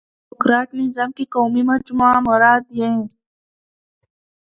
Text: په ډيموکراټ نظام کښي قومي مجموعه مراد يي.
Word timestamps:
په 0.03 0.07
ډيموکراټ 0.29 0.67
نظام 0.81 1.09
کښي 1.17 1.25
قومي 1.33 1.61
مجموعه 1.71 2.19
مراد 2.27 2.63
يي. 2.79 2.91